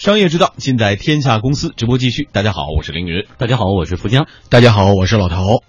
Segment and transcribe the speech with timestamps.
[0.00, 1.74] 商业之道，尽在天下公司。
[1.76, 3.26] 直播继续，大家好，我是凌云。
[3.36, 4.26] 大家好，我是富江。
[4.48, 5.62] 大家好，我是老头。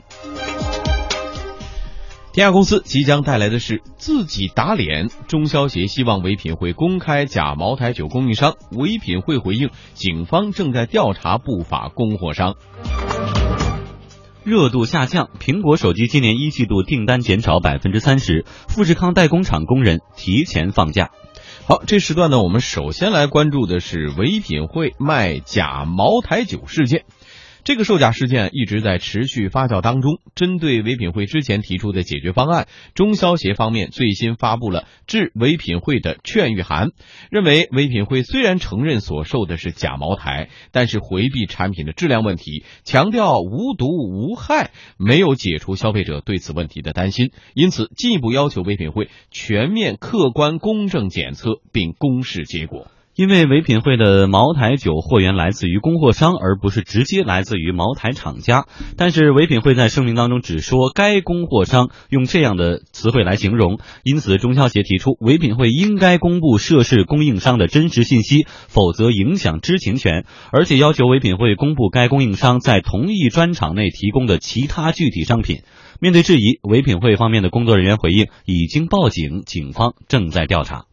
[2.32, 12.56] 天下公司即将带来的是自己打脸，中消协希望唯品会公开假茅台酒供应商，唯品会回应警方正在调查不法供货商。
[14.46, 21.10] 热度下降，苹果手机今年一季度订单减少百分之三十，富士康代工厂工人提前放假。
[21.68, 27.06] 好，这时段呢，我们首先来关注的是唯品会卖假茅台酒事件。
[27.64, 30.20] 这个售假事件一直在持续发酵当中。
[30.34, 36.90] 针对唯品会之前提出的解决方案，中消协方面最新发布了致唯品会的劝喻函，
[37.30, 47.32] 认为唯品会虽然承认所售的是假茅台，但是回避产品的质量问题，强调无毒无害，没有解除消费者对此问题的担心。
[47.54, 52.88] 因此，进一步要求唯品会全面、客观、公正检测并公示结果。
[53.14, 58.66] 因为唯品会的茅台酒货源来自于供货商，而不是直接来自于茅台厂家。
[58.96, 75.64] 但是唯品会在声明当中只说该供货商用这样的词汇来形容，因此中消协提出唯品会应该公布涉事供应商的真实信息，否则影响知情权，而且要求唯品会公布该供应商在同一专场内提供的其他具体商品。
[76.00, 80.86] 面对质疑，唯品会方面的工作人员回应已经报警，警方正在调查。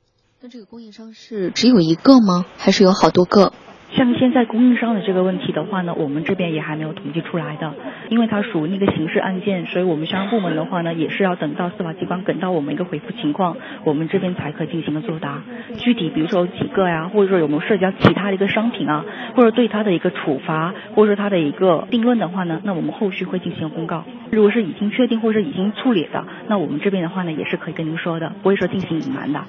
[0.51, 2.47] 这个供应商是只有一个吗？
[2.57, 3.53] 还是有好多个？
[3.91, 7.73] 像现在供应商的这个问题的话呢，我们这边也还没有统计出来的，
[8.11, 15.43] 因为它属于那个刑事案件，所以我们相关部门的话呢，也是要等到司法机关给到我们一个回复情况，我们这边才可以进行个作答。
[15.79, 24.05] 具体比如说有几个呀，或者说有没有涉及到其他的一个商品啊，或者对他的一个处罚，或者说他的一个定论的话呢，那我们后续会进行公告。
[24.31, 29.41] 如果是已经确定或者已经处理的，那我们这边的话呢，也是可以跟您说的，不会说进行隐瞒的。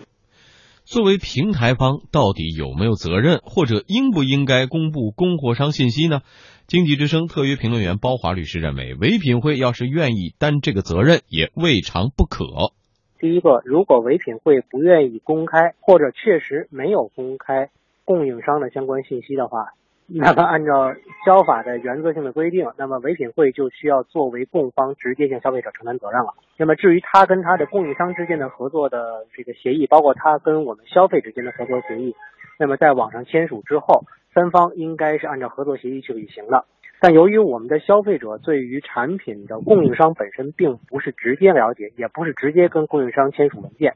[0.89, 6.21] 作为平台方，到底有没有责任，或者应不应该公布供货商信息呢？
[6.65, 12.73] 经济之声特约评论员包华律师认为，唯品会要是愿意担这个责任，也未尝不可。
[13.19, 17.69] 第一个，如果唯品会不愿意公开，或者确实没有公开
[18.03, 19.73] 供应商的相关信息的话。
[20.11, 26.33] 那么，按照消法的原则性的规定，那么唯品会就需要作为供方直接向消费者承担责任了。
[26.57, 32.15] 那么，至于他跟他的供应商之间的合作的这个协议，包括他跟我们消费之间的合作协议，
[32.57, 34.03] 那么在网上签署之后，
[34.33, 36.65] 三方应该是按照合作协议去履行的。
[37.01, 43.95] 但由于我们的消费者对于产品的供应商本身并不是直接了解，也不是直接跟供应商签署文件，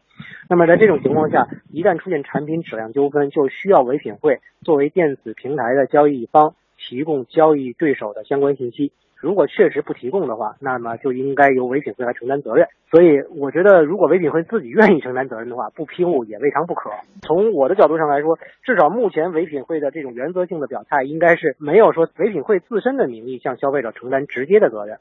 [0.50, 6.56] 那么在这种情况下，一旦出现产品质量纠纷，就需要唯品会作为电子平台的交易方
[6.88, 8.92] 提供交易对手的相关信息。
[9.16, 12.68] 如果确实不提供的话，那么就应该由唯品会来承担责任。
[12.92, 16.92] 所以，我觉得如果唯品会自己愿意承担责任的话，不披露也未尝不可。
[17.22, 24.98] 从我的角度上来说，至少目前唯品会的这种原则性的表态，应该是没有说唯品会自身的名义向消费者承担直接的责任。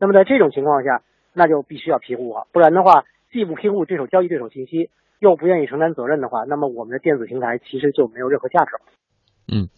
[0.00, 1.02] 那么在这种情况下，
[1.34, 8.80] 那就必须要披露啊，不然的话，既不披露这手交易对手信息，又不愿意承担责任的话，那么我们的电子平台其实就没有任何价值了。
[9.46, 9.68] 嗯，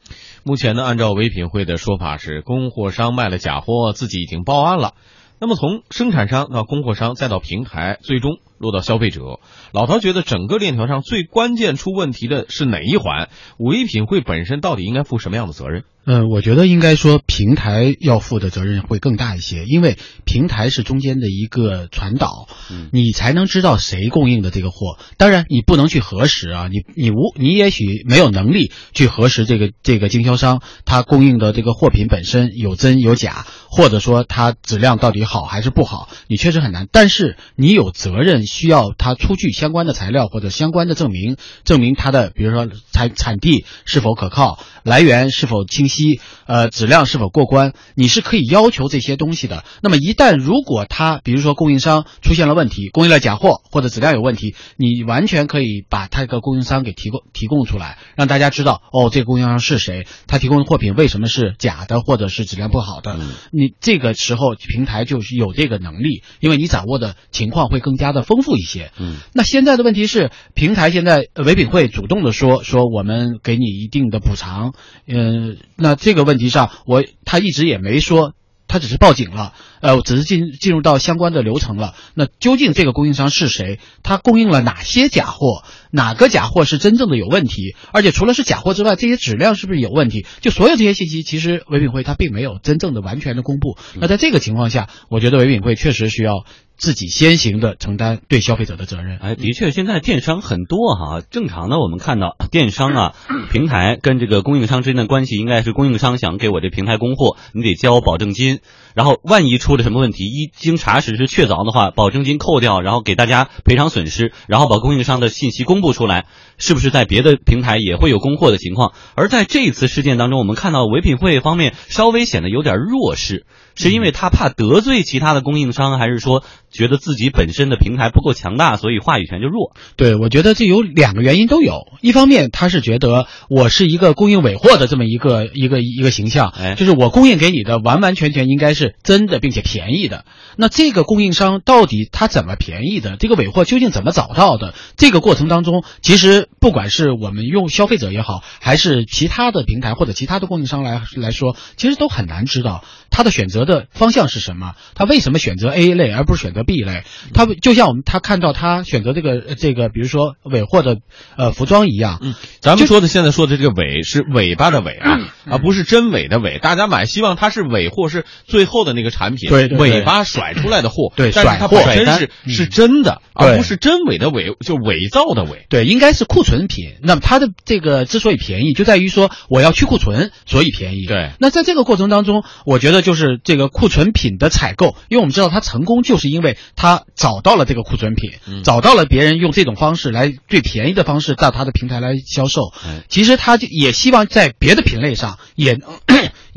[0.45, 4.95] 目前呢，按照唯品会的说法是，供货商卖了假货，自己已经报案了。
[5.41, 9.41] 那么从生产商到供货商再到平台，最终落到消费者，
[9.73, 13.29] 老陶觉得整个链条上最关键出问题的是哪一环？
[13.59, 15.85] 唯品会本身到底应该负什么样的责任？
[16.11, 22.49] 嗯，我觉得应该说平台要负的责任会更大一些，因为平台是中间的一个传导，
[22.93, 24.99] 你才能知道谁供应的这个货。
[25.19, 36.89] 当然，你不能去核实啊，你你无你也许没有能力去核实这个这个经销商他供应的这个货品本身有真有假，或者说它质量到底好还是不好，你确实很难。
[36.91, 46.21] 但是你有责任需要他出具相关的材料或者相关的证明，证明他的比如说产产地是否可靠，来源是否清晰。
[46.47, 49.65] 呃质量是否过关，你是可以要求这些东西的。
[49.83, 63.19] 那么一旦如果他比如说供应商出现了问题，供应了假货或者质量有问题，你完全可以把他这个供应商给提供提供出来，让大家知道哦，这个供应商是谁，他提供的货品为什么是假的或者是质量不好的。
[63.53, 68.93] 你这个时候平台就是有这个能力，因为你掌握的情况会更加的丰富一些。
[69.01, 74.75] 嗯，那现在的问题是平台现在唯品会主动的说说我们给你一定的补偿，
[75.09, 75.89] 嗯那。
[75.89, 78.35] 那这个问题上，我他一直也没说，
[78.67, 79.55] 他只是报警了。
[79.81, 81.95] 呃，只是进进入到相关的流程了。
[82.15, 83.79] 那究竟这个供应商是谁？
[84.03, 85.63] 他供应了哪些假货？
[85.91, 87.75] 哪个假货是真正的有问题？
[87.93, 90.27] 而且除了是假货之外，这些质量是不是有问题？
[90.41, 93.77] 就所有这些信息，其实唯品会它并没有真正的完全的公布。
[94.01, 96.45] 那在这个情况下，我觉得唯品会确实需要。
[96.79, 99.19] 自己先行的承担对消费者的责任。
[99.19, 101.21] 哎，的确，现在电商很多哈。
[101.29, 103.15] 正常的，我们看到电商啊，
[103.51, 108.61] 平台跟这个供应商之间的关系，应该是供应商想给我这平台供货，你得交保证金。
[108.95, 116.25] 然后万一出出了什么问题，一经查实是确凿的话，保证金扣掉，然后给大家赔偿损失，然后把供应商的信息公布出来，
[116.57, 118.95] 是不是在别的平台也会有供货的情况？
[119.15, 123.45] 而在这一次事件当中，我们看到唯品会方面稍微显得有点弱势，
[123.75, 126.43] 是因为他怕得罪其他的供应商，还是说？
[126.71, 129.75] 觉得自己本身的平台不够强大，所以话语权就弱。
[129.97, 131.87] 对，我觉得这有两个原因都有。
[132.01, 140.25] 一方面，他是觉得我是一个供应尾货的这么一个一个一个形象，哎，就是我供应给你的完完全全应该是真的，并且便宜的。
[140.57, 143.17] 那这个供应商到底他怎么便宜的？
[143.17, 144.75] 这个尾货究竟怎么找到的？
[144.97, 156.58] 这个过程当中，其实不管是我们用消费者也好，还是其他的平台或者其他的供应商来来说，其实都很难知道他的选择的方向是什么，他为什么选择 A 类而不是选择。
[156.65, 160.97] B 类，他就像我们他看到他选择这个这个，比如说尾货的
[161.37, 162.19] 呃服装一样。
[162.23, 166.59] 嗯，咱们说的现在说的这个尾是尾巴的尾啊，而不是真尾的尾。
[166.59, 171.13] 大家买希望它是尾货，是最后的那个产品，对尾巴甩出来的货。
[171.17, 175.67] 对，甩货本身是是真的，而不是真伪的伪，就伪造的伪。
[175.69, 176.95] 对，应该是库存品。
[177.03, 181.07] 那么它的这个之所以便宜，就在于说我要去库存，所以便宜。
[181.07, 181.31] 对。
[181.39, 186.48] 那在这个过程当中，我觉得就是这个库存品的采购，因为我们知道它成功，就是因为。
[186.77, 188.31] 他找到了这个库存品，
[188.63, 192.73] 找到了别人用这种方式来最便宜的方式到他的平台来销售。
[193.09, 195.91] 其实他就也希望在别的品类上也能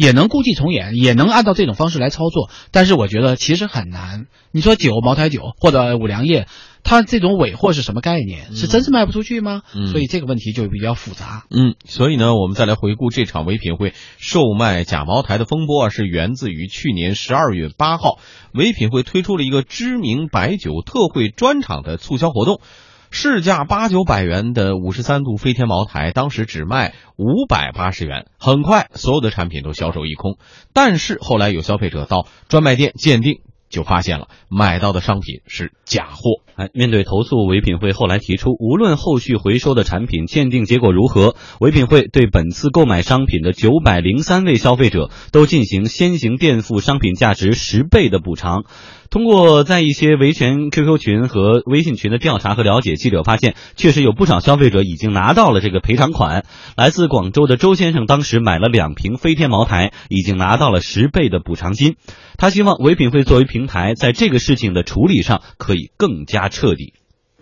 [0.01, 2.49] 也能故伎重演，也能按照这种方式来操作。
[2.71, 4.25] 但是我觉得其实很难。
[4.51, 6.47] 你说酒，茅台酒或者五粮液。
[6.83, 8.55] 它这种尾货是什么概念？
[8.55, 9.61] 是真是卖不出去吗？
[9.91, 11.45] 所以这个问题就比较复杂。
[11.51, 18.17] 嗯，所以呢，我们再来回顾这场唯品会售卖假茅台的风波啊，是源自于去年十二月八号，
[18.51, 22.61] 唯品会推出了一个知名白酒特惠专场的促销活动，
[23.11, 30.37] 市价八九百元的五十三度飞天茅台，当时只卖五百八十元，很快所有的产品都销售一空。
[30.73, 33.41] 但是后来有消费者到专卖店鉴定。
[33.71, 36.41] 就发现了买到的商品是假货。
[36.57, 48.65] 哎，面对投诉，唯品会后来提出，无论后续回收的产品鉴定结果如何，唯品会对本次购买商品的九百零三位消费者都进行先行垫付商品价值十倍的补偿。
[49.11, 56.45] 通过在一些维权 QQ 群和微信群的调查和了解，记者发现，确实有不少消费者已经拿到了这个赔偿款。
[56.77, 61.97] 来自广州的周先生当时买了两瓶飞天茅台，已经拿到了十倍的补偿金。
[62.37, 66.93] 他希望唯品会作为平台，在这个事情的处理上可以更加彻底。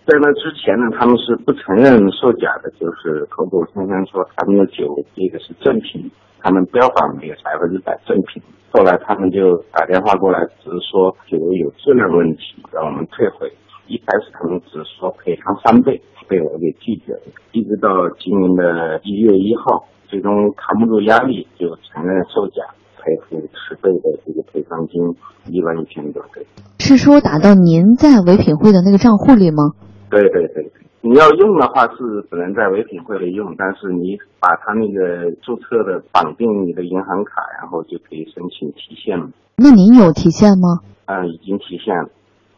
[0.06, 6.10] 在那之前呢，他们是不承认售假的，就是口口声声说他们的酒这个是正品，
[6.42, 8.42] 他们标榜那个百分之百正品。
[8.70, 13.50] 后来他们就打电话过来，只是说酒有质量问题，让我们退回。
[13.86, 17.20] 一开始他们只是说赔偿三倍，被我给拒绝了。
[17.52, 17.88] 一直到
[18.18, 22.62] 今年的一月一号，最终扛不住压力，就承认售假。
[23.02, 25.00] 赔付十倍的这个赔偿金，
[25.50, 26.46] 一万一千多对。
[26.78, 29.72] 是说打到您在唯品会的那个账户里吗？
[30.10, 30.70] 对对对，
[31.00, 39.30] 你要用的话是只能在唯品会里用，但是你把他那个注册的绑定你的银行卡，然后就可以申请提现了。
[39.56, 40.80] 那您有提现吗？
[41.06, 42.08] 嗯，已经提现了，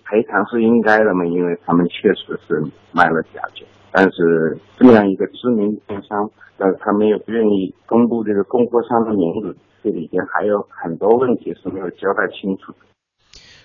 [0.05, 2.63] 赔偿是应该的嘛，因为他们确实是
[2.93, 9.57] 卖了假酒，但是这么样一个知名电商，但是他们又不愿意公布这个供货商的名字。
[9.85, 12.73] 这里边还有很多问题是没有交代清楚。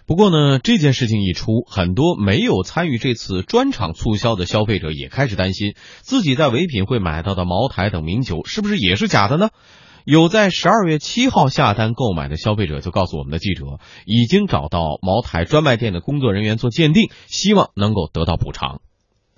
[0.08, 9.50] 不过呢，这件事情一出，很多没有参与这次专场促销的消费者也开始担心，自己在唯品会买到的茅台等名酒是不是也是假的呢？
[10.06, 18.80] 有在十二月七号下单购买的消费者就告诉我们的记者，已经找到茅台专卖店的工作人员做鉴定，希望能够得到补偿。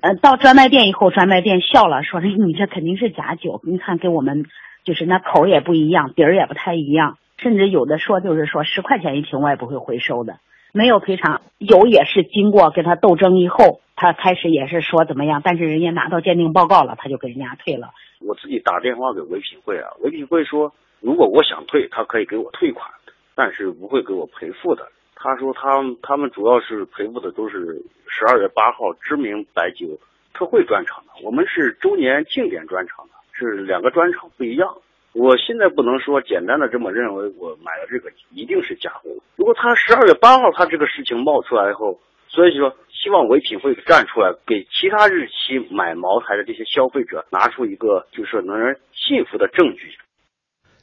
[0.01, 4.45] 呃，到专卖店以后，专卖店笑了，说：“你这肯定是假酒，你看给我们。”
[4.85, 10.37] 就是那口也不一样，底儿也不太一样，甚至有的说就是说十块钱一瓶我也不会回收的，
[10.71, 11.41] 没有赔偿。
[11.57, 17.89] 有也是经过跟他斗争以后，他开始也是说怎么样，但是人家拿到鉴定报告了，他就给人家退了。
[18.21, 22.89] 我自己打电话给唯品会啊，唯品会说如果我想退，他可以给我退款，
[23.35, 24.87] 但是不会给我赔付的。
[25.15, 29.85] 他说他他们主要是赔付的都是十二月八号知名白酒
[30.33, 33.13] 特惠专场的，我们是周年庆典专场的。
[33.31, 34.67] 是两个专场不一样，
[35.13, 39.09] 我现在不能说简单的这么认为，我买的这个一定是假货。
[39.35, 49.97] 如果他十二月八号他这个事情冒出来以后，所以说希望唯品会站出来，给其他日期买茅台的这些消费者拿出一个就是能人信服的证据。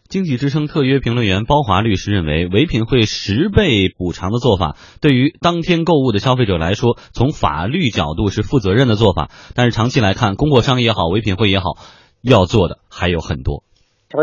[0.08, 9.30] 经济之声特约评论员包华律师认为，唯品会十倍补偿的做法，对于当天购物的消费者来说，从法律角度是负责任的做法。
[9.56, 11.76] 但是长期来看，供货商也好，唯品会也好，
[12.22, 13.62] 要做的还有很多。《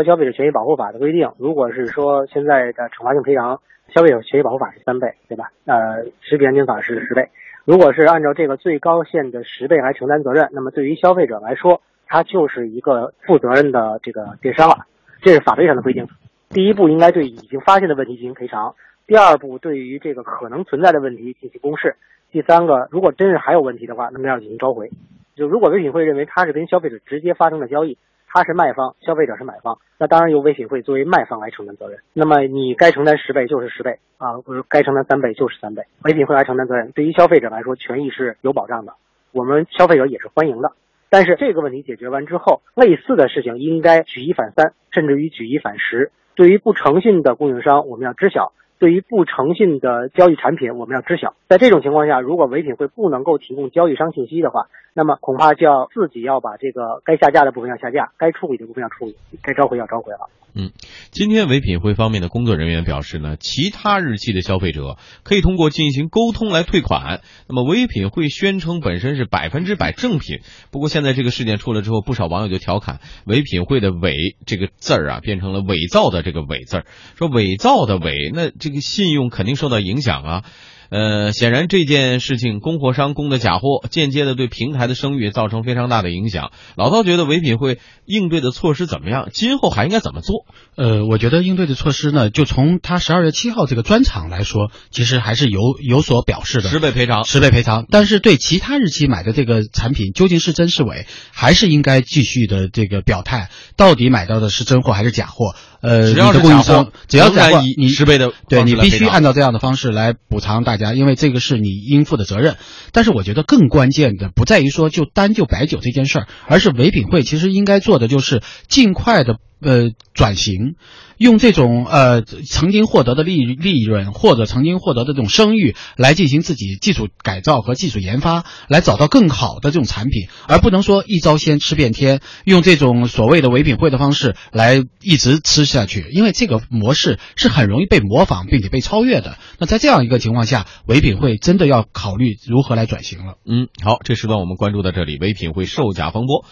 [0.02, 3.60] 消费者权益保护法》的规定，如果是说现在的惩罚性赔偿，
[3.94, 5.52] 消费者权益保护法是三倍，对吧？
[5.66, 7.28] 呃，食品安全法是十倍。
[7.64, 14.86] 如果是按照这个最高限的十倍来承担责任，那么对于消费者来说，他就是一个负责任的这个电商了。
[15.22, 16.08] 这是法律上的规定。
[16.50, 18.74] 第一步应该对已经发现的问题进行赔偿，
[19.06, 21.96] 第二步对于这个可能存在的问题进行公示，
[22.30, 24.90] 第三个如果真是还有问题的话，那么要进行召回。
[25.34, 27.98] 就如果唯品会认为它是跟消费者直接发生的交易，
[28.34, 32.00] 他是卖方，消费者是买方，那当然由唯品会作为卖方来承担责任。
[32.12, 36.90] 那么你该承担十倍就是十倍啊，不是该承担三倍就是三倍，唯品会来承担责任。
[36.90, 38.94] 对于消费者来说，权益是有保障的，
[39.30, 40.72] 我们消费者也是欢迎的。
[41.10, 46.10] 但是这个问题解决完之后，类似的事情应该举一反三，甚至于举一反十。
[46.34, 48.52] 对于不诚信的供应商，我们要知晓；
[48.84, 51.32] 对于不诚信的交易产品，我们要知晓。
[51.48, 60.28] 在这种情况下，如果唯品会不能够提供交易商信息的话，那么恐怕就要自己要把这个该下架的部分要下架，该处理的部分要处理，该召回要召回了。
[60.56, 60.70] 嗯，
[61.10, 67.22] 今天唯品会方面的工作人员表示呢，其他日期的消费者可以通过进行沟通来退款。
[67.48, 70.38] 那么唯品会宣称本身是百分之百正品，
[70.70, 74.14] 不过现在这个事件出了之后，不少网友就调侃唯品会的“伪”
[74.46, 76.84] 这个字儿啊，变成了伪造的这个“伪”字儿，
[77.16, 80.42] 说伪造的“伪”，那这个信用肯定受到影响啊。
[80.90, 86.52] 呃，显然这件事情，供货商供的假货，间接的对平台的声誉造成非常大的影响。
[86.76, 89.28] 老道觉得唯品会应对的措施怎么样？
[89.32, 90.44] 今后还应该怎么做？
[90.76, 97.86] 呃，我觉得应对的措施呢，就从他十二月七号这个专场来说，其实还是有有所表示的，十倍赔偿，十倍赔偿。
[97.90, 105.56] 但是对其他日期买的这个产品，究竟是真是伪，还是应该继续的这个表态，到底买到的是真货还是假货？
[105.84, 112.56] 呃，只要是供应商，只要在以，你十倍的，对你必须按照这样的方式来补偿大家，因为这个是你应负的责任。
[112.92, 120.76] 但是我觉得更关键的不在于说就单就白酒这件事儿，而是唯品会其实应该做的就是尽快的呃转型。
[121.16, 139.38] 用这种呃曾经获得的利利润或者曾经获得的这种声誉来进行自己技术改造和技术研发，来找到更好的这种产品，而不能说一招鲜吃遍天，用这种所谓的唯品会的方式来一直吃下去，因为这个模式是很容易被模仿并且被超越的。
[139.58, 143.34] 那在这样一个情况下，唯品会真的要考虑如何来转型了。
[143.46, 146.44] 嗯，好，这时段我们关注到这里，唯品会售假风波。